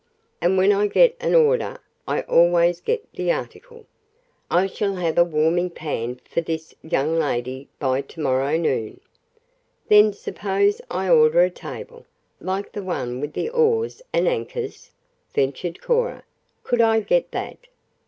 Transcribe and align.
"And 0.41 0.57
when 0.57 0.71
I 0.73 0.87
get 0.87 1.15
an 1.19 1.35
order 1.35 1.77
I 2.07 2.21
always 2.23 2.81
get 2.81 3.07
the 3.13 3.31
article. 3.31 3.85
I 4.49 4.65
shall 4.65 4.95
have 4.95 5.19
a 5.19 5.23
warming 5.23 5.69
pan 5.69 6.19
for 6.27 6.41
this 6.41 6.73
young 6.81 7.19
lady 7.19 7.67
by 7.77 8.01
to 8.01 8.19
morrow 8.19 8.57
noon." 8.57 8.99
"Then 9.89 10.11
suppose 10.11 10.81
I 10.89 11.07
order 11.07 11.41
a 11.43 11.51
table, 11.51 12.07
like 12.39 12.71
the 12.71 12.81
one 12.81 13.19
with 13.21 13.33
the 13.33 13.49
oars 13.49 14.01
and 14.11 14.27
anchors?" 14.27 14.89
ventured 15.35 15.83
Cora. 15.83 16.23
"Could 16.63 16.81
I 16.81 17.01
get 17.01 17.29
that?" 17.29 17.67